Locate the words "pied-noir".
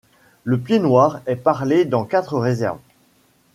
0.59-1.21